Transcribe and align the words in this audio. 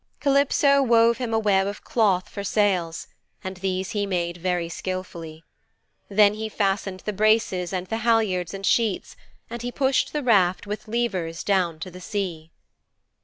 Calypso 0.19 0.81
wove 0.81 1.19
him 1.19 1.31
a 1.31 1.37
web 1.37 1.67
of 1.67 1.83
cloth 1.83 2.27
for 2.27 2.43
sails, 2.43 3.05
and 3.43 3.57
these 3.57 3.91
he 3.91 4.07
made 4.07 4.37
very 4.37 4.67
skilfully. 4.67 5.43
Then 6.09 6.33
he 6.33 6.49
fastened 6.49 7.01
the 7.01 7.13
braces 7.13 7.71
and 7.71 7.85
the 7.85 7.97
halyards 7.97 8.51
and 8.55 8.65
sheets, 8.65 9.15
and 9.47 9.61
he 9.61 9.71
pushed 9.71 10.11
the 10.11 10.23
raft, 10.23 10.65
with 10.65 10.87
levers 10.87 11.43
down 11.43 11.77
to 11.81 11.91
the 11.91 12.01
sea. 12.01 12.49